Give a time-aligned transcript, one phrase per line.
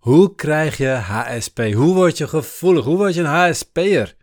[0.00, 1.58] Hoe krijg je HSP?
[1.58, 2.84] Hoe word je gevoelig?
[2.84, 4.16] Hoe word je een HSP'er?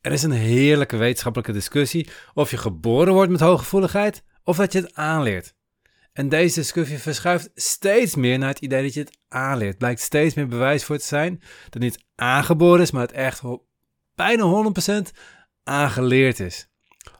[0.00, 4.80] Er is een heerlijke wetenschappelijke discussie of je geboren wordt met hooggevoeligheid of dat je
[4.80, 5.54] het aanleert.
[6.12, 9.78] En deze discussie verschuift steeds meer naar het idee dat je het aanleert.
[9.78, 13.42] Blijkt steeds meer bewijs voor te zijn dat het niet aangeboren is, maar het echt
[14.14, 14.72] bijna
[15.14, 15.16] 100%
[15.64, 16.68] aangeleerd is.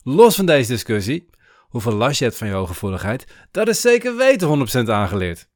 [0.02, 4.68] Los van deze discussie, hoeveel last je hebt van je hooggevoeligheid, dat is zeker weten
[4.84, 5.48] 100% aangeleerd.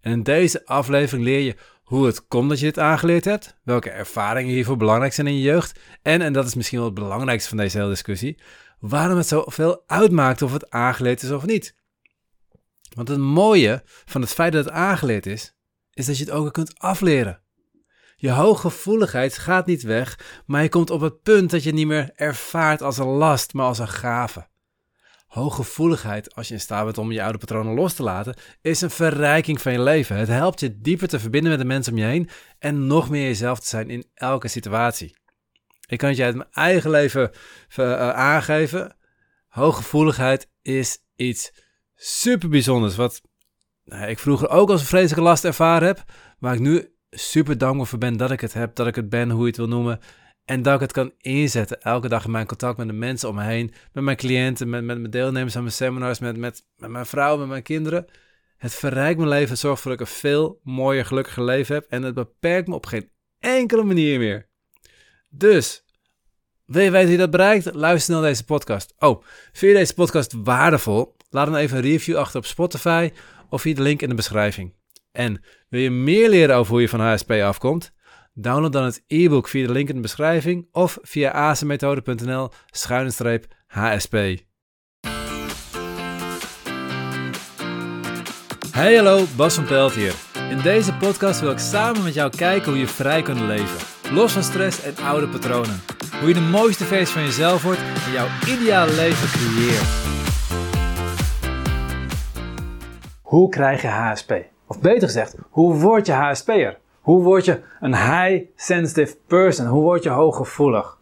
[0.00, 3.90] En in deze aflevering leer je hoe het komt dat je dit aangeleerd hebt, welke
[3.90, 7.48] ervaringen hiervoor belangrijk zijn in je jeugd en, en dat is misschien wel het belangrijkste
[7.48, 8.38] van deze hele discussie,
[8.78, 11.74] waarom het zoveel uitmaakt of het aangeleerd is of niet.
[12.94, 15.56] Want het mooie van het feit dat het aangeleerd is,
[15.92, 17.40] is dat je het ook kunt afleren.
[18.16, 21.86] Je hooggevoeligheid gaat niet weg, maar je komt op het punt dat je het niet
[21.86, 24.48] meer ervaart als een last, maar als een gave.
[25.36, 28.90] Hooggevoeligheid, als je in staat bent om je oude patronen los te laten, is een
[28.90, 30.16] verrijking van je leven.
[30.16, 33.26] Het helpt je dieper te verbinden met de mensen om je heen en nog meer
[33.26, 35.16] jezelf te zijn in elke situatie.
[35.86, 37.30] Ik kan het je uit mijn eigen leven
[37.76, 38.96] uh, aangeven.
[39.48, 41.52] Hooggevoeligheid is iets
[41.94, 42.96] super bijzonders.
[42.96, 43.22] Wat
[43.84, 46.04] nou, ik vroeger ook als een vreselijke last ervaren heb.
[46.38, 48.74] Waar ik nu super dankbaar voor ben dat ik het heb.
[48.74, 50.00] Dat ik het ben, hoe je het wil noemen.
[50.46, 53.34] En dat ik het kan inzetten elke dag in mijn contact met de mensen om
[53.34, 53.74] me heen.
[53.92, 57.36] Met mijn cliënten, met, met mijn deelnemers aan mijn seminars, met, met, met mijn vrouw,
[57.36, 58.06] met mijn kinderen.
[58.56, 61.86] Het verrijkt mijn leven, het zorgt ervoor dat ik een veel mooier, gelukkiger leven heb.
[61.88, 64.48] En het beperkt me op geen enkele manier meer.
[65.28, 65.84] Dus,
[66.64, 67.74] wil je weten je dat bereikt?
[67.74, 68.94] Luister naar deze podcast.
[68.98, 69.22] Oh,
[69.52, 71.16] vind je deze podcast waardevol?
[71.30, 73.12] Laat dan even een review achter op Spotify
[73.48, 74.74] of via de link in de beschrijving.
[75.12, 77.94] En wil je meer leren over hoe je van HSP afkomt?
[78.38, 84.12] Download dan het e-book via de link in de beschrijving of via azenmethode.nl schuine HSP.
[88.70, 90.14] Hey hallo, Bas van Pelt hier.
[90.50, 93.86] In deze podcast wil ik samen met jou kijken hoe je vrij kunt leven.
[94.14, 95.80] Los van stress en oude patronen.
[96.18, 99.88] Hoe je de mooiste versie van jezelf wordt en jouw ideale leven creëert.
[103.22, 104.32] Hoe krijg je HSP?
[104.66, 106.84] Of beter gezegd, hoe word je HSP'er?
[107.06, 109.66] Hoe word je een high sensitive person?
[109.66, 110.98] Hoe word je hooggevoelig?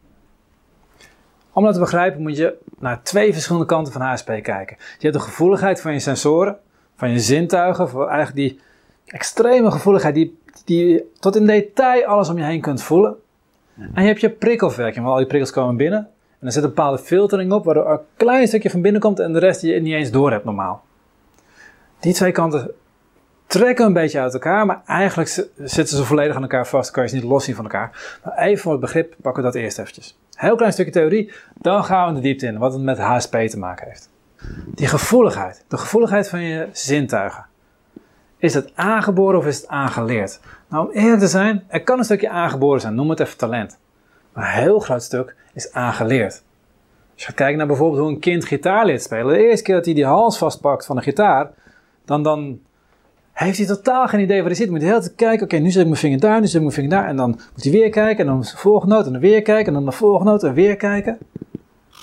[1.52, 4.76] Om dat te begrijpen moet je naar twee verschillende kanten van HSP kijken.
[4.78, 6.56] Je hebt de gevoeligheid van je sensoren,
[6.96, 8.60] van je zintuigen, voor eigenlijk die
[9.06, 13.16] extreme gevoeligheid die, die tot in detail alles om je heen kunt voelen.
[13.94, 16.08] En je hebt je prikkelverwerking, waar al die prikkels komen binnen.
[16.38, 19.32] En er zit een bepaalde filtering op, waardoor een klein stukje van binnen komt en
[19.32, 20.84] de rest je niet eens door hebt normaal.
[22.00, 22.70] Die twee kanten
[23.46, 26.90] trekken een beetje uit elkaar, maar eigenlijk zitten ze volledig aan elkaar vast.
[26.90, 28.18] Kan je ze niet los zien van elkaar.
[28.24, 30.18] Maar even voor het begrip pakken we dat eerst eventjes.
[30.34, 33.58] Heel klein stukje theorie, dan gaan we de diepte in, wat het met HSP te
[33.58, 34.10] maken heeft.
[34.66, 37.46] Die gevoeligheid, de gevoeligheid van je zintuigen.
[38.36, 40.40] Is het aangeboren of is het aangeleerd?
[40.68, 43.78] Nou, om eerlijk te zijn, er kan een stukje aangeboren zijn, noem het even talent.
[44.32, 46.42] Maar een heel groot stuk is aangeleerd.
[47.12, 49.32] Als je gaat kijken naar bijvoorbeeld hoe een kind gitaar leert spelen.
[49.32, 51.50] De eerste keer dat hij die hals vastpakt van de gitaar,
[52.04, 52.60] dan, dan
[53.34, 54.70] heeft hij totaal geen idee waar hij zit.
[54.70, 56.60] Moet hij heel tijd kijken, oké, nu zet ik mijn vinger daar, nu zet ik
[56.60, 57.06] mijn vinger daar.
[57.06, 59.66] En dan moet hij weer kijken, en dan de volgende noot, en dan weer kijken,
[59.66, 61.18] en dan de volgende noot, en weer kijken.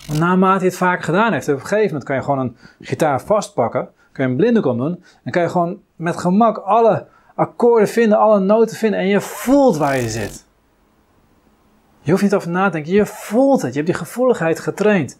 [0.09, 2.57] En naarmate hij het vaker gedaan heeft, op een gegeven moment kan je gewoon een
[2.81, 7.87] gitaar vastpakken, kan je een blinde doen, en kan je gewoon met gemak alle akkoorden
[7.87, 10.45] vinden, alle noten vinden, en je voelt waar je zit.
[12.01, 15.19] Je hoeft niet over na te denken, je voelt het, je hebt die gevoeligheid getraind.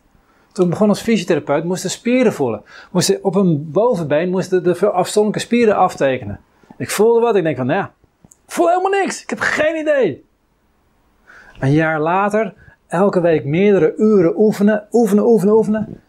[0.54, 2.62] Toen ik begon als fysiotherapeut moesten spieren voelen.
[2.92, 6.40] Moesten op een bovenbeen moesten de afzonderlijke spieren aftekenen.
[6.78, 7.92] Ik voelde wat, ik denk van, nou ja,
[8.24, 9.22] ik voel helemaal niks.
[9.22, 10.26] Ik heb geen idee.
[11.60, 12.54] Een jaar later,
[12.88, 16.02] elke week meerdere uren oefenen, oefenen, oefenen, oefenen.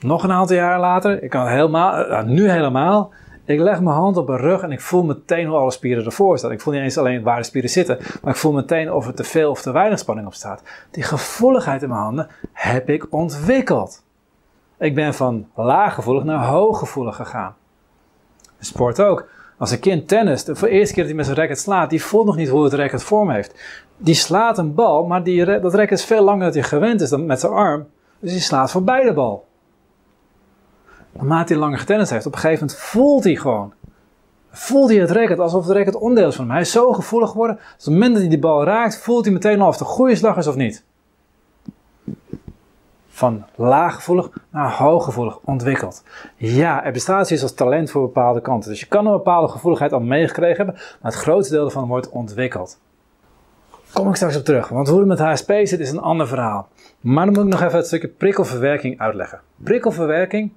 [0.00, 3.12] Nog een aantal jaar later, ik kan helemaal, eh, nu helemaal.
[3.46, 6.38] Ik leg mijn hand op mijn rug en ik voel meteen hoe alle spieren ervoor
[6.38, 6.52] staan.
[6.52, 9.14] Ik voel niet eens alleen waar de spieren zitten, maar ik voel meteen of er
[9.14, 10.62] te veel of te weinig spanning op staat.
[10.90, 14.04] Die gevoeligheid in mijn handen heb ik ontwikkeld.
[14.78, 17.54] Ik ben van laaggevoelig naar hooggevoelig gegaan.
[18.58, 19.28] Sport ook.
[19.58, 22.26] Als een kind tennis, de eerste keer dat hij met zijn racket slaat, die voelt
[22.26, 23.54] nog niet hoe het racket vorm heeft.
[23.96, 27.08] Die slaat een bal, maar die, dat racket is veel langer dan hij gewend is
[27.08, 27.86] dan met zijn arm.
[28.18, 29.45] Dus hij slaat voorbij de bal.
[31.16, 33.72] Naarmate hij langer getennis heeft, op een gegeven moment voelt hij gewoon.
[34.50, 36.52] Voelt hij het racket alsof het racket onderdeel is van hem.
[36.52, 37.56] Hij is zo gevoelig geworden.
[37.56, 39.80] Dus op het moment dat hij die bal raakt, voelt hij meteen al of het
[39.80, 40.84] een goede slag is of niet.
[43.08, 46.02] Van laaggevoelig naar hooggevoelig ontwikkeld.
[46.36, 48.70] Ja, er bestaat zoiets als talent voor bepaalde kanten.
[48.70, 52.10] Dus je kan een bepaalde gevoeligheid al meegekregen hebben, maar het grootste deel ervan wordt
[52.10, 52.78] ontwikkeld.
[53.92, 56.68] Kom ik straks op terug, want hoe het met HSP zit is een ander verhaal.
[57.00, 59.40] Maar dan moet ik nog even het stukje prikkelverwerking uitleggen.
[59.56, 60.52] Prikkelverwerking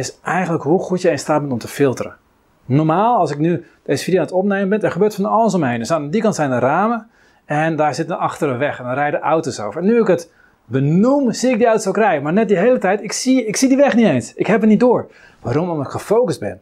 [0.00, 2.16] is eigenlijk hoe goed je in staat bent om te filteren.
[2.64, 5.78] Normaal, als ik nu deze video aan het opnemen ben, er gebeurt van alles omheen.
[5.78, 7.08] Dus aan die kant zijn de ramen
[7.44, 9.80] en daar zit een achter weg en dan rijden auto's over.
[9.80, 10.32] En nu ik het
[10.64, 12.22] benoem, zie ik die auto's ook rijden.
[12.22, 14.34] Maar net die hele tijd, ik zie, ik zie die weg niet eens.
[14.34, 15.10] Ik heb het niet door.
[15.40, 15.70] Waarom?
[15.70, 16.60] Omdat ik gefocust ben.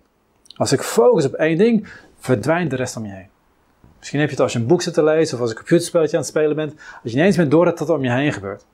[0.57, 1.89] Als ik focus op één ding,
[2.19, 3.29] verdwijnt de rest om je heen.
[3.99, 6.17] Misschien heb je het als je een boek zit te lezen of als een computerspelletje
[6.17, 6.75] aan het spelen bent.
[7.03, 8.67] Als je niet eens bent door dat er om je heen gebeurt.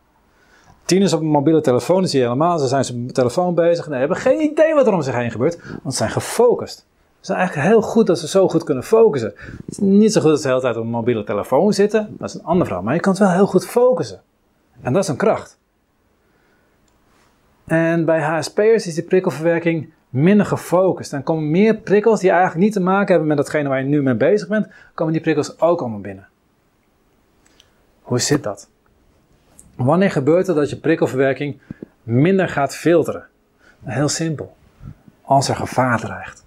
[0.84, 2.58] Tieners op een mobiele telefoon, zie je helemaal.
[2.58, 5.58] Ze zijn op telefoon bezig en hebben geen idee wat er om zich heen gebeurt.
[5.64, 6.86] Want ze zijn gefocust.
[7.16, 9.32] Het is eigenlijk heel goed dat ze zo goed kunnen focussen.
[9.36, 12.16] Het is niet zo goed dat ze de hele tijd op een mobiele telefoon zitten.
[12.18, 12.84] Dat is een ander verhaal.
[12.84, 14.20] Maar je kan het wel heel goed focussen.
[14.80, 15.58] En dat is een kracht.
[17.64, 21.10] En bij HSP'ers is die prikkelverwerking minder gefocust.
[21.10, 24.02] Dan komen meer prikkels die eigenlijk niet te maken hebben met datgene waar je nu
[24.02, 26.28] mee bezig bent, komen die prikkels ook allemaal binnen.
[28.02, 28.68] Hoe zit dat?
[29.76, 31.60] Wanneer gebeurt het dat je prikkelverwerking
[32.02, 33.26] minder gaat filteren?
[33.84, 34.56] Heel simpel.
[35.22, 36.44] Als er gevaar dreigt.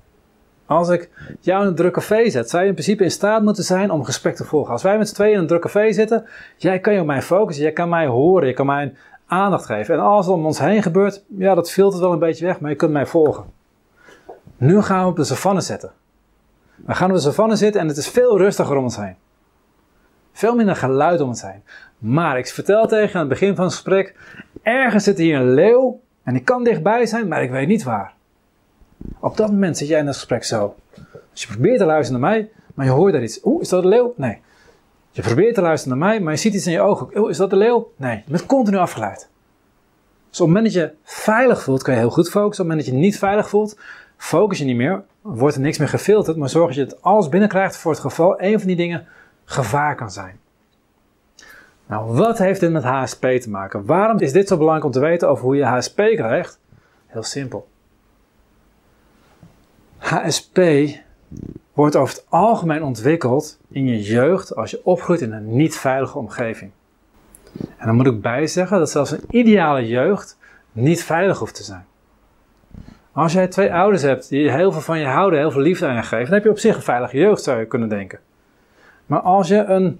[0.66, 1.10] Als ik
[1.40, 4.04] jou in een druk café zet, zou je in principe in staat moeten zijn om
[4.04, 4.72] gesprek te volgen.
[4.72, 6.26] Als wij met z'n tweeën in een druk café zitten,
[6.58, 8.94] jij kan je op mij focussen, jij kan mij horen, je kan mij
[9.26, 9.96] aandacht geven.
[9.96, 12.70] En alles wat om ons heen gebeurt, ja, dat filtert wel een beetje weg, maar
[12.70, 13.46] je kunt mij volgen.
[14.58, 15.92] Nu gaan we op de savanne zetten.
[16.76, 19.16] We gaan op de savanne zitten en het is veel rustiger om ons heen.
[20.38, 21.64] Veel minder geluid om ons heen.
[21.98, 24.16] Maar ik vertel tegen aan het begin van het gesprek,
[24.62, 28.14] ergens zit hier een leeuw en die kan dichtbij zijn, maar ik weet niet waar.
[29.20, 30.76] Op dat moment zit jij in het gesprek zo.
[31.32, 33.40] Als je probeert te luisteren naar mij, maar je hoort daar iets.
[33.44, 34.14] Oeh, is dat een leeuw?
[34.18, 34.38] Nee.
[35.12, 37.20] Je probeert te luisteren naar mij, maar je ziet iets in je ogen.
[37.20, 37.92] Oeh, is dat de leeuw?
[37.96, 38.24] Nee.
[38.26, 39.30] Je bent continu afgeleid.
[40.30, 42.64] Dus op het moment dat je veilig voelt, kan je heel goed focussen.
[42.64, 43.80] Op het moment dat je niet veilig voelt,
[44.18, 45.04] focus je niet meer.
[45.22, 48.42] Wordt er niks meer gefilterd, maar zorg dat je het alles binnenkrijgt voor het geval
[48.42, 49.08] een van die dingen
[49.50, 50.40] gevaar kan zijn.
[51.86, 53.86] Nou, wat heeft dit met HSP te maken?
[53.86, 56.60] Waarom is dit zo belangrijk om te weten over hoe je HSP krijgt?
[57.06, 57.68] Heel simpel.
[59.98, 60.60] HSP
[61.74, 66.18] wordt over het algemeen ontwikkeld in je jeugd als je opgroeit in een niet veilige
[66.18, 66.72] omgeving.
[67.78, 70.38] En dan moet ik bijzeggen dat zelfs een ideale jeugd
[70.72, 71.86] niet veilig hoeft te zijn.
[73.12, 75.96] Als jij twee ouders hebt die heel veel van je houden, heel veel liefde aan
[75.96, 78.20] je geven, dan heb je op zich een veilige jeugd, zou je kunnen denken.
[79.08, 80.00] Maar als je een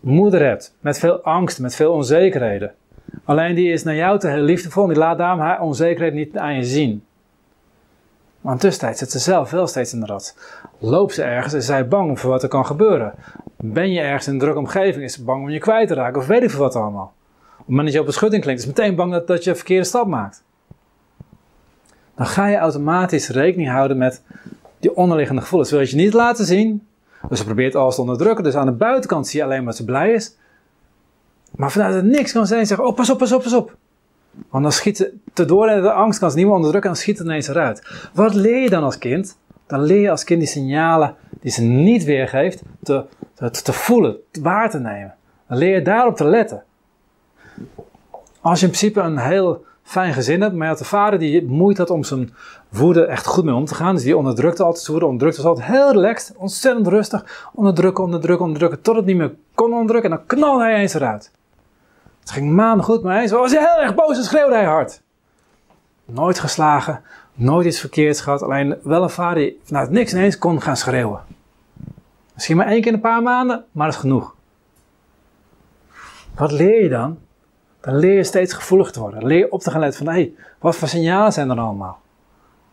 [0.00, 2.74] moeder hebt met veel angst, met veel onzekerheden,
[3.24, 6.38] alleen die is naar jou te heel liefdevol en die laat daarom haar onzekerheid niet
[6.38, 7.04] aan je zien.
[8.40, 10.36] Maar tussentijd zit ze zelf wel steeds in de rat.
[10.78, 13.14] Loopt ze ergens, is zij bang voor wat er kan gebeuren.
[13.56, 16.20] Ben je ergens in een drukke omgeving, is ze bang om je kwijt te raken
[16.20, 17.12] of weet ik veel wat allemaal.
[17.50, 19.50] Op het moment dat je op een schutting klinkt, is meteen bang dat, dat je
[19.50, 20.42] een verkeerde stap maakt.
[22.14, 24.22] Dan ga je automatisch rekening houden met
[24.80, 25.70] die onderliggende gevoelens.
[25.70, 26.87] Wil je niet laten zien,
[27.28, 28.44] dus ze probeert alles te onderdrukken.
[28.44, 30.36] Dus aan de buitenkant zie je alleen maar dat ze blij is.
[31.56, 33.76] Maar vanuit het niks kan ineens zeggen, oh pas op, pas op, pas op.
[34.50, 36.96] Want dan schiet ze te door en de angst kan ze niet meer onderdrukken en
[36.96, 38.08] dan schiet het ineens eruit.
[38.14, 39.38] Wat leer je dan als kind?
[39.66, 43.04] Dan leer je als kind die signalen die ze niet weergeeft te,
[43.34, 45.14] te, te voelen, waar te nemen.
[45.48, 46.62] Dan leer je daarop te letten.
[48.40, 51.44] Als je in principe een heel fijn gezin hebt, maar je had een vader die
[51.44, 52.34] moeite had om zijn
[52.68, 53.94] woede echt goed mee om te gaan.
[53.94, 57.48] Dus die onderdrukte altijd zijn woede, onderdrukte was altijd heel relaxed, ontzettend rustig.
[57.54, 61.30] Onderdrukken, onderdrukken, onderdrukken, tot het niet meer kon onderdrukken en dan knalde hij eens eruit.
[62.20, 65.02] Het ging maanden goed, maar eens was hij heel erg boos en schreeuwde hij hard.
[66.04, 67.02] Nooit geslagen,
[67.34, 71.20] nooit iets verkeerds gehad, alleen wel een vader die vanuit niks ineens kon gaan schreeuwen.
[72.34, 74.34] Misschien maar één keer in een paar maanden, maar dat is genoeg.
[76.34, 77.18] Wat leer je dan?
[77.80, 79.26] Dan leer je steeds gevoelig te worden.
[79.26, 82.00] leer op te gaan letten van, hé, hey, wat voor signalen zijn er allemaal?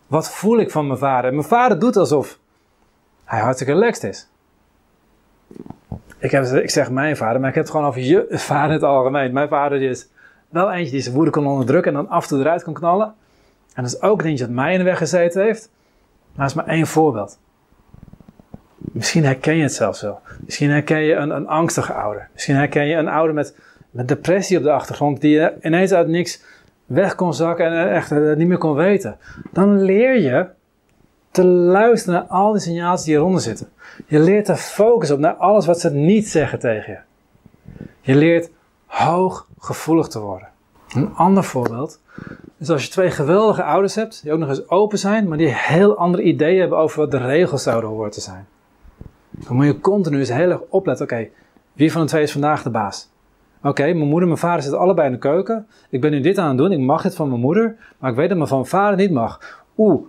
[0.06, 1.34] Wat voel ik van mijn vader?
[1.34, 2.38] Mijn vader doet alsof
[3.24, 4.28] hij hartstikke relaxed is.
[6.18, 8.74] Ik, heb, ik zeg mijn vader, maar ik heb het gewoon over je vader in
[8.74, 9.32] het algemeen.
[9.32, 10.08] Mijn vader is
[10.48, 13.14] wel eentje die zijn woede kon onderdrukken en dan af en toe eruit kon knallen.
[13.74, 15.70] En dat is ook een eentje dat mij in de weg gezeten heeft.
[16.34, 17.38] Maar dat is maar één voorbeeld.
[18.76, 20.20] Misschien herken je het zelfs wel.
[20.40, 22.28] Misschien herken je een, een angstige ouder.
[22.32, 23.56] Misschien herken je een ouder met,
[23.96, 26.42] met depressie op de achtergrond die ineens uit niks
[26.86, 29.18] weg kon zakken en echt niet meer kon weten.
[29.52, 30.46] Dan leer je
[31.30, 33.68] te luisteren naar al die signalen die eronder zitten.
[34.06, 36.98] Je leert te focussen op naar alles wat ze niet zeggen tegen je.
[38.00, 38.50] Je leert
[38.86, 40.48] hoog gevoelig te worden.
[40.94, 42.00] Een ander voorbeeld
[42.58, 45.54] is als je twee geweldige ouders hebt, die ook nog eens open zijn, maar die
[45.54, 48.46] heel andere ideeën hebben over wat de regels zouden horen te zijn.
[49.30, 51.28] Dan moet je continu eens heel erg opletten, oké,
[51.72, 53.10] wie van de twee is vandaag de baas?
[53.66, 55.66] Oké, mijn moeder en mijn vader zitten allebei in de keuken.
[55.90, 58.16] Ik ben nu dit aan het doen, ik mag dit van mijn moeder, maar ik
[58.16, 59.62] weet dat mijn van vader niet mag.
[59.76, 60.06] Oeh,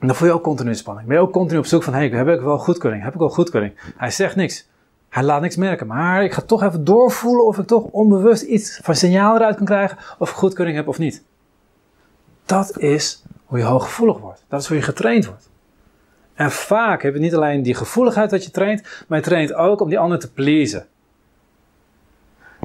[0.00, 1.08] dan voel je ook continu spanning.
[1.08, 3.02] Ben je ook continu op zoek van, heb ik wel goedkeuring?
[3.02, 3.72] Heb ik wel goedkeuring?
[3.96, 4.68] Hij zegt niks.
[5.08, 5.86] Hij laat niks merken.
[5.86, 9.66] Maar ik ga toch even doorvoelen of ik toch onbewust iets van signaal eruit kan
[9.66, 11.24] krijgen of ik goedkeuring heb of niet.
[12.46, 14.44] Dat is hoe je hooggevoelig wordt.
[14.48, 15.50] Dat is hoe je getraind wordt.
[16.34, 19.80] En vaak heb je niet alleen die gevoeligheid dat je traint, maar je traint ook
[19.80, 20.86] om die ander te pleasen.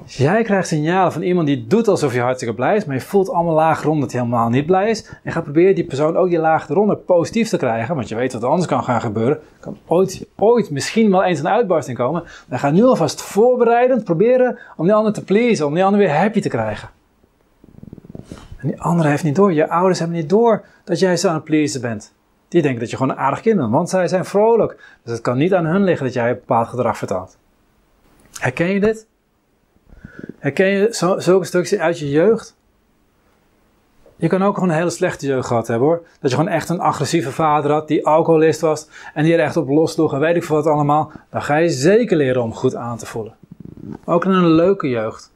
[0.07, 3.29] Jij krijgt signalen van iemand die doet alsof je hartstikke blij is, maar je voelt
[3.29, 5.09] allemaal laag rond dat hij helemaal niet blij is.
[5.23, 8.33] En gaat proberen die persoon ook die laag eronder positief te krijgen, want je weet
[8.33, 9.39] wat er anders kan gaan gebeuren.
[9.59, 12.23] Kan ooit, ooit misschien wel eens een uitbarsting komen.
[12.47, 16.15] Dan ga nu alvast voorbereidend proberen om die ander te pleasen, om die ander weer
[16.15, 16.89] happy te krijgen.
[18.57, 21.35] En die ander heeft niet door, je ouders hebben niet door dat jij zo aan
[21.35, 22.13] het pleasen bent.
[22.47, 24.97] Die denken dat je gewoon een aardig kind bent, want zij zijn vrolijk.
[25.03, 27.37] Dus het kan niet aan hun liggen dat jij een bepaald gedrag vertaalt.
[28.39, 29.07] Herken je dit?
[30.39, 32.55] Herken je zulke stukjes uit je jeugd?
[34.15, 36.01] Je kan ook gewoon een hele slechte jeugd gehad hebben hoor.
[36.19, 39.57] Dat je gewoon echt een agressieve vader had die alcoholist was en die er echt
[39.57, 41.12] op losloeg en weet ik veel wat allemaal.
[41.29, 43.36] Dan ga je zeker leren om goed aan te voelen.
[44.05, 45.31] ook in een leuke jeugd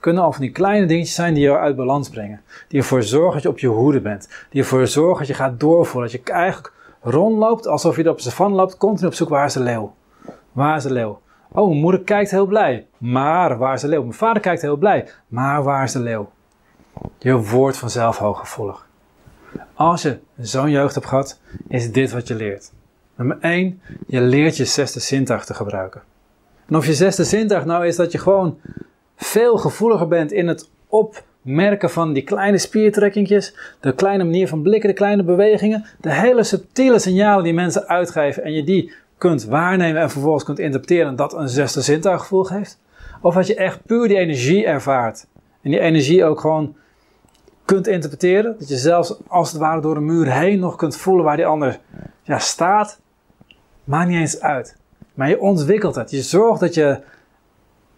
[0.00, 2.40] kunnen al van die kleine dingetjes zijn die je uit balans brengen.
[2.68, 4.28] Die ervoor zorgen dat je op je hoede bent.
[4.50, 6.10] Die ervoor zorgen dat je gaat doorvoelen.
[6.10, 6.72] Dat je eigenlijk
[7.02, 9.94] rondloopt alsof je er op de savanne loopt, continu op zoek waar is leeuw.
[10.52, 11.20] Waar is leeuw?
[11.52, 12.86] Oh, mijn moeder kijkt heel blij.
[12.98, 14.02] Maar waar is de leeuw?
[14.02, 15.08] Mijn vader kijkt heel blij.
[15.28, 16.30] Maar waar is de leeuw?
[17.18, 18.88] Je wordt vanzelf hooggevoelig.
[19.74, 22.72] Als je zo'n jeugd hebt gehad, is dit wat je leert.
[23.16, 26.02] Nummer 1, je leert je zesde zintuig te gebruiken.
[26.66, 28.58] En of je zesde zintuig nou is dat je gewoon
[29.16, 34.88] veel gevoeliger bent in het opmerken van die kleine spiertrekkingjes, de kleine manier van blikken,
[34.88, 40.02] de kleine bewegingen, de hele subtiele signalen die mensen uitgeven en je die kunt waarnemen
[40.02, 42.78] en vervolgens kunt interpreteren dat een zesde zintuiggevoel geeft?
[43.20, 45.26] Of dat je echt puur die energie ervaart
[45.62, 46.76] en die energie ook gewoon
[47.64, 51.24] kunt interpreteren, dat je zelfs als het ware door een muur heen nog kunt voelen
[51.24, 51.78] waar die ander
[52.22, 53.00] ja, staat,
[53.84, 54.76] maakt niet eens uit.
[55.14, 56.10] Maar je ontwikkelt het.
[56.10, 57.00] Je zorgt dat je,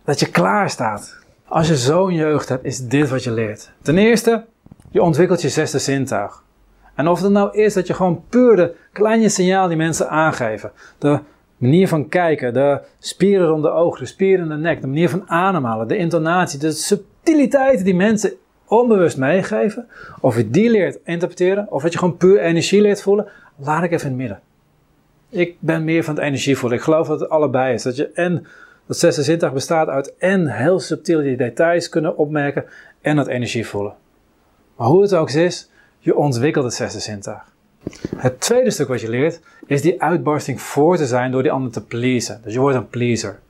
[0.04, 1.16] dat je klaar staat.
[1.44, 3.72] Als je zo'n jeugd hebt, is dit wat je leert.
[3.82, 4.44] Ten eerste,
[4.90, 6.42] je ontwikkelt je zesde zintuig.
[6.94, 10.72] En of het nou is dat je gewoon puur de kleine signaal die mensen aangeven,
[10.98, 11.18] de
[11.56, 15.08] manier van kijken, de spieren rond de ogen, de spieren in de nek, de manier
[15.08, 18.32] van ademhalen, de intonatie, de subtiliteiten die mensen
[18.66, 19.88] onbewust meegeven,
[20.20, 23.92] of je die leert interpreteren, of dat je gewoon puur energie leert voelen, laat ik
[23.92, 24.40] even in het midden.
[25.28, 26.78] Ik ben meer van het energie voelen.
[26.78, 27.82] Ik geloof dat het allebei is.
[27.82, 28.46] Dat je en
[28.86, 32.64] dat zesde zintuig bestaat uit en heel subtiel die details kunnen opmerken
[33.00, 33.94] en dat energie voelen.
[34.76, 35.70] Maar hoe het ook is,
[36.02, 37.44] je ontwikkelt het zesde zintuig.
[38.16, 41.72] Het tweede stuk wat je leert is die uitbarsting voor te zijn door die ander
[41.72, 42.40] te pleasen.
[42.44, 43.40] Dus je wordt een pleaser.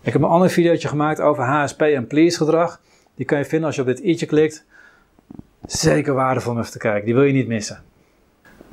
[0.00, 2.80] Ik heb een ander videootje gemaakt over HSP en please gedrag.
[3.14, 4.64] Die kan je vinden als je op dit i'tje klikt.
[5.66, 7.04] Zeker waardevol om even te kijken.
[7.04, 7.82] Die wil je niet missen.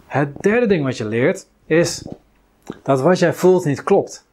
[0.05, 2.07] Het derde ding wat je leert is
[2.83, 4.27] dat wat jij voelt niet klopt.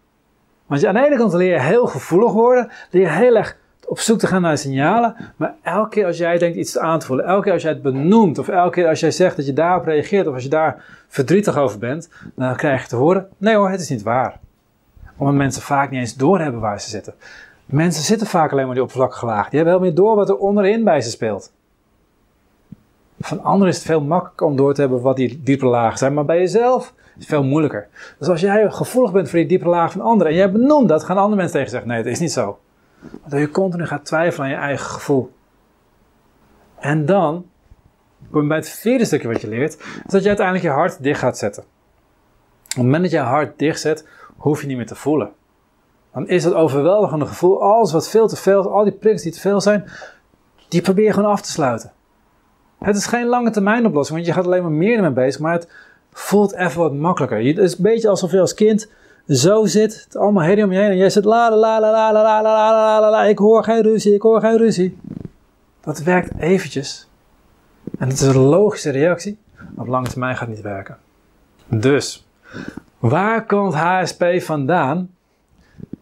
[0.66, 3.98] Want aan de ene kant leer je heel gevoelig worden, leer je heel erg op
[3.98, 7.26] zoek te gaan naar signalen, maar elke keer als jij denkt iets aan te voelen,
[7.26, 9.84] elke keer als jij het benoemt, of elke keer als jij zegt dat je daarop
[9.84, 13.70] reageert, of als je daar verdrietig over bent, dan krijg je te horen, nee hoor,
[13.70, 14.38] het is niet waar.
[15.16, 17.14] Omdat mensen vaak niet eens doorhebben waar ze zitten.
[17.66, 19.48] Mensen zitten vaak alleen maar die oppervlakkige laag.
[19.48, 21.52] Die hebben helemaal niet door wat er onderin bij ze speelt.
[23.20, 26.14] Van anderen is het veel makkelijker om door te hebben wat die diepe lagen zijn,
[26.14, 27.88] maar bij jezelf is het veel moeilijker.
[28.18, 31.04] Dus als jij gevoelig bent voor die diepe laag van anderen en jij benoemt dat,
[31.04, 32.58] gaan andere mensen tegen zeggen: nee, het is niet zo.
[33.24, 35.32] Dat je continu gaat twijfelen aan je eigen gevoel.
[36.78, 37.46] En dan
[38.30, 41.02] kom je bij het vierde stukje wat je leert, is dat je uiteindelijk je hart
[41.02, 41.62] dicht gaat zetten.
[41.62, 45.30] Op het moment dat je je hart dicht zet, hoef je niet meer te voelen.
[46.12, 49.40] Dan is het overweldigende gevoel, alles wat veel te veel, al die prikkels die te
[49.40, 49.84] veel zijn,
[50.68, 51.92] die probeer je gewoon af te sluiten.
[52.78, 55.52] Het is geen lange termijn oplossing, want je gaat alleen maar meer ermee bezig, maar
[55.52, 55.68] het
[56.12, 57.46] voelt even wat makkelijker.
[57.46, 58.90] Het is een beetje alsof je als kind
[59.28, 62.12] zo zit, het allemaal herrie om je heen en jij zit la la la la
[62.12, 64.98] la la la la ik hoor geen ruzie, ik hoor geen ruzie.
[65.80, 67.08] Dat werkt eventjes.
[67.98, 69.38] En het is een logische reactie,
[69.76, 70.98] op lange termijn gaat het niet werken.
[71.66, 72.26] Dus,
[72.98, 75.10] waar komt HSP vandaan?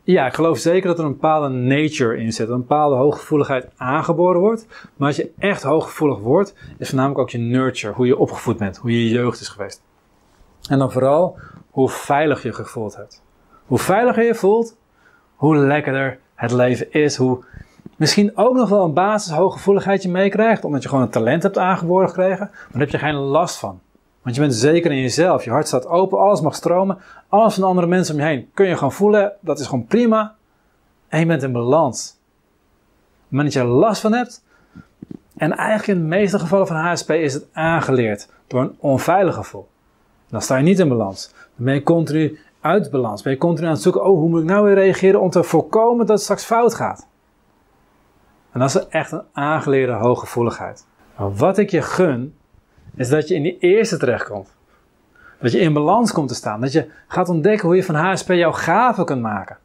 [0.02, 4.40] Ja, ik geloof zeker dat er een bepaalde nature in zit, een bepaalde hooggevoeligheid aangeboren
[4.40, 4.66] wordt.
[4.96, 8.76] Maar als je echt hooggevoelig wordt, is voornamelijk ook je nurture, hoe je opgevoed bent,
[8.76, 9.82] hoe je jeugd is geweest.
[10.68, 11.38] En dan vooral
[11.70, 13.22] hoe veilig je gevoeld hebt.
[13.66, 14.76] Hoe veiliger je voelt,
[15.34, 17.16] hoe lekkerder het leven is.
[17.16, 17.44] Hoe
[17.96, 19.32] misschien ook nog wel een basis
[20.02, 22.46] je meekrijgt, omdat je gewoon een talent hebt aangeboren gekregen.
[22.50, 23.80] Maar daar heb je geen last van.
[24.22, 25.44] Want je bent zeker in jezelf.
[25.44, 26.98] Je hart staat open, alles mag stromen.
[27.28, 29.32] Alles van andere mensen om je heen kun je gewoon voelen.
[29.40, 30.34] Dat is gewoon prima.
[31.08, 32.16] En je bent in balans.
[33.28, 34.44] Moment dat je er last van hebt.
[35.36, 39.68] En eigenlijk in de meeste gevallen van HSP is het aangeleerd door een onveilig gevoel.
[40.34, 41.30] Dan sta je niet in balans.
[41.56, 43.22] Dan ben je continu uit balans.
[43.22, 45.42] Ben je continu aan het zoeken, oh, hoe moet ik nou weer reageren om te
[45.42, 47.06] voorkomen dat het straks fout gaat.
[48.52, 50.86] En dat is echt een aangeleerde hooggevoeligheid.
[51.16, 52.34] Maar wat ik je gun,
[52.94, 54.54] is dat je in die eerste terechtkomt.
[55.40, 56.60] Dat je in balans komt te staan.
[56.60, 59.56] Dat je gaat ontdekken hoe je van HSP jouw gaven kunt maken.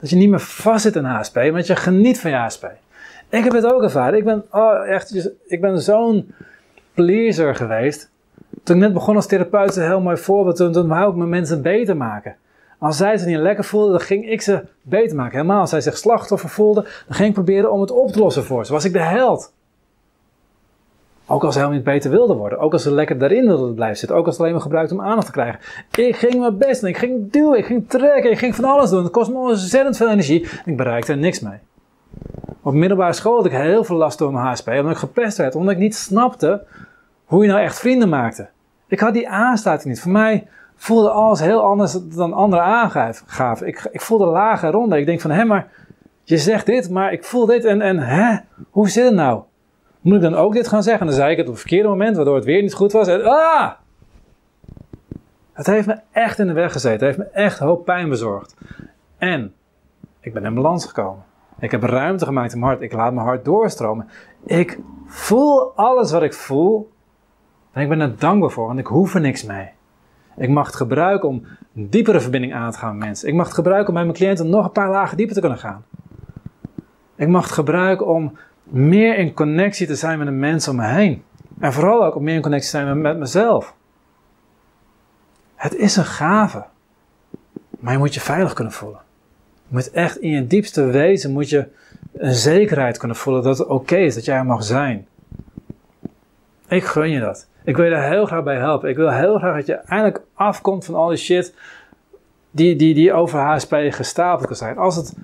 [0.00, 2.64] Dat je niet meer vastzit in HSP, maar dat je geniet van je HSP.
[3.28, 4.18] Ik heb het ook ervaren.
[4.18, 6.34] Ik ben, oh, echt, ik ben zo'n
[6.94, 8.10] pleaser geweest.
[8.62, 10.56] Toen ik net begon als therapeut, een heel mooi voorbeeld.
[10.56, 12.36] Toen, toen wou ik mijn mensen beter maken.
[12.78, 15.36] Als zij zich niet lekker voelden, dan ging ik ze beter maken.
[15.36, 18.44] Helemaal als zij zich slachtoffer voelden, dan ging ik proberen om het op te lossen
[18.44, 18.72] voor ze.
[18.72, 19.52] Was ik de held.
[21.28, 22.58] Ook als ze helemaal niet beter wilden worden.
[22.58, 24.16] Ook als ze lekker daarin wilden blijven zitten.
[24.16, 25.60] Ook als het alleen maar gebruikt om aandacht te krijgen.
[25.94, 26.90] Ik ging mijn best doen.
[26.90, 27.58] Ik ging duwen.
[27.58, 28.30] Ik ging trekken.
[28.30, 29.02] Ik ging van alles doen.
[29.02, 30.48] Het kost me ontzettend veel energie.
[30.64, 31.58] ik bereikte er niks mee.
[32.62, 34.68] Op middelbare school had ik heel veel last door mijn HSP.
[34.68, 35.54] Omdat ik gepest werd.
[35.54, 36.62] Omdat ik niet snapte
[37.26, 38.48] hoe je nou echt vrienden maakte.
[38.88, 40.02] Ik had die aansluiting niet.
[40.02, 43.66] Voor mij voelde alles heel anders dan anderen aangaven.
[43.66, 44.98] Ik, ik voelde lage ronde.
[44.98, 45.68] Ik denk van, hé, maar
[46.22, 48.36] je zegt dit, maar ik voel dit en, en hè,
[48.70, 49.42] hoe zit het nou?
[50.00, 51.00] Moet ik dan ook dit gaan zeggen?
[51.00, 53.08] En dan zei ik het op het verkeerde moment, waardoor het weer niet goed was.
[53.08, 53.70] En, ah!
[55.52, 57.06] Het heeft me echt in de weg gezeten.
[57.06, 58.56] Het heeft me echt hoop pijn bezorgd.
[59.18, 59.54] En
[60.20, 61.24] ik ben in balans gekomen.
[61.58, 62.82] Ik heb ruimte gemaakt in mijn hart.
[62.82, 64.08] Ik laat mijn hart doorstromen.
[64.44, 66.92] Ik voel alles wat ik voel.
[67.76, 69.68] En ik ben er dankbaar voor, want ik hoef er niks mee.
[70.36, 73.28] Ik mag het gebruiken om een diepere verbinding aan te gaan met mensen.
[73.28, 75.58] Ik mag het gebruiken om bij mijn cliënten nog een paar lagen dieper te kunnen
[75.58, 75.84] gaan.
[77.16, 80.86] Ik mag het gebruiken om meer in connectie te zijn met de mensen om me
[80.86, 81.22] heen.
[81.58, 83.74] En vooral ook om meer in connectie te zijn met mezelf.
[85.54, 86.64] Het is een gave.
[87.78, 89.00] Maar je moet je veilig kunnen voelen.
[89.54, 91.68] Je moet echt in je diepste wezen moet je
[92.12, 95.06] een zekerheid kunnen voelen dat het oké is, dat jij er mag zijn.
[96.68, 97.48] Ik gun je dat.
[97.66, 98.88] Ik wil je daar heel graag bij helpen.
[98.88, 101.54] Ik wil heel graag dat je eindelijk afkomt van al die shit
[102.50, 104.78] die, die, die over HSP gestapeld kan zijn.
[104.78, 105.14] Als, het,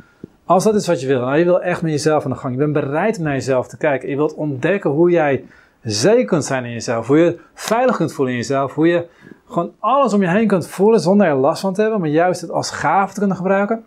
[0.45, 2.53] als dat is wat je wil, nou, je wil echt met jezelf aan de gang.
[2.53, 4.09] Je bent bereid om naar jezelf te kijken.
[4.09, 5.45] Je wilt ontdekken hoe jij
[5.83, 7.07] zeker kunt zijn in jezelf.
[7.07, 8.75] Hoe je veilig kunt voelen in jezelf.
[8.75, 9.07] Hoe je
[9.49, 12.01] gewoon alles om je heen kunt voelen zonder er last van te hebben.
[12.01, 13.85] Maar juist het als gave te kunnen gebruiken.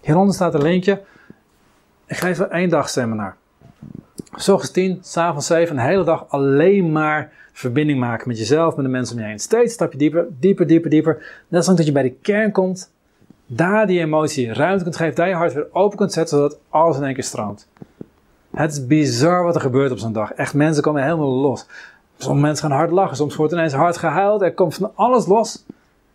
[0.00, 1.02] Hieronder staat een linkje.
[2.06, 3.36] Ik geef een één dag seminar.
[4.36, 8.76] S ochtends 10, s avonds 7, een hele dag alleen maar verbinding maken met jezelf,
[8.76, 9.38] met de mensen om je heen.
[9.38, 11.42] Steeds een stapje dieper, dieper, dieper, dieper.
[11.48, 12.90] Net zolang dat je bij de kern komt,
[13.46, 16.96] daar die emotie ruimte kunt geven, daar je hart weer open kunt zetten, zodat alles
[16.96, 17.68] in één keer stroomt.
[18.50, 20.32] Het is bizar wat er gebeurt op zo'n dag.
[20.32, 21.66] Echt, mensen komen helemaal los.
[22.16, 24.42] Sommige mensen gaan hard lachen, soms wordt ineens hard gehuild.
[24.42, 25.64] Er komt van alles los.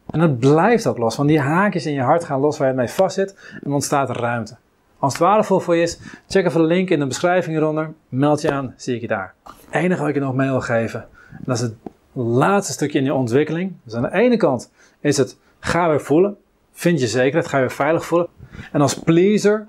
[0.06, 2.74] En het blijft ook los, want die haakjes in je hart gaan los waar je
[2.74, 4.56] mee vast zit en ontstaat ruimte.
[5.04, 7.94] Als het waardevol voor je is, check even de link in de beschrijving hieronder.
[8.10, 9.34] Meld je aan, zie ik je daar.
[9.44, 11.08] Het enige wat ik je nog mee wil geven,
[11.40, 11.74] dat is het
[12.14, 13.74] laatste stukje in je ontwikkeling.
[13.84, 16.38] Dus aan de ene kant is het, ga weer voelen.
[16.72, 18.28] Vind je zekerheid, ga je weer veilig voelen.
[18.72, 19.68] En als pleaser,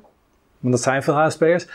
[0.59, 1.67] want dat zijn veel HSP'ers,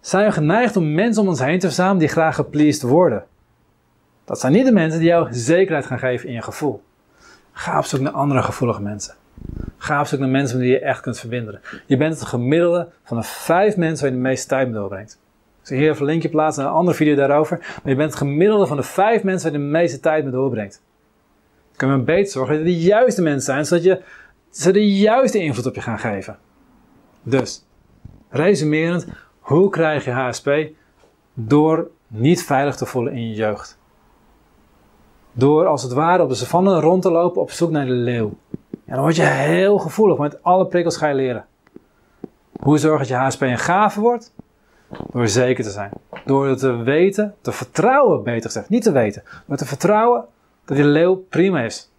[0.00, 3.24] zijn we geneigd om mensen om ons heen te verzamelen die graag gepleased worden.
[4.24, 6.82] Dat zijn niet de mensen die jou zekerheid gaan geven in je gevoel.
[7.52, 9.14] Ga op zoek naar andere gevoelige mensen.
[9.76, 11.60] Ga op zoek naar mensen met wie je echt kunt verbinden.
[11.86, 15.20] Je bent het gemiddelde van de vijf mensen waar je de meeste tijd mee doorbrengt.
[15.60, 17.58] Ik zal hier even een linkje plaatsen naar een andere video daarover.
[17.58, 20.32] Maar je bent het gemiddelde van de vijf mensen waar je de meeste tijd mee
[20.32, 20.82] doorbrengt.
[21.68, 24.02] Dan kun je maar beter zorgen dat het de juiste mensen zijn, zodat je,
[24.50, 26.38] ze de juiste invloed op je gaan geven.
[27.22, 27.64] Dus,
[28.28, 29.06] resumerend,
[29.38, 30.50] hoe krijg je HSP?
[31.34, 33.78] Door niet veilig te voelen in je jeugd.
[35.32, 38.36] Door als het ware op de savanne rond te lopen op zoek naar de leeuw.
[38.84, 41.46] En dan word je heel gevoelig, met alle prikkels ga je leren.
[42.60, 44.32] Hoe zorg dat je HSP een gave wordt?
[45.12, 45.90] Door zeker te zijn.
[46.24, 48.68] Door te weten, te vertrouwen, beter gezegd.
[48.68, 50.24] Niet te weten, maar te vertrouwen
[50.64, 51.90] dat die leeuw prima is.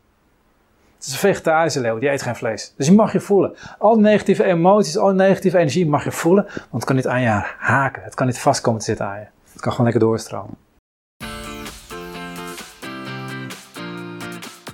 [0.96, 2.74] Het is een vegetarische leeuw, die eet geen vlees.
[2.78, 3.56] Dus je mag je voelen.
[3.80, 7.08] Al die negatieve emoties, al die negatieve energie mag je voelen, want het kan niet
[7.08, 8.04] aan je haken.
[8.04, 9.26] Het kan niet vast komen te zitten aan je.
[9.52, 10.56] Het kan gewoon lekker doorstromen.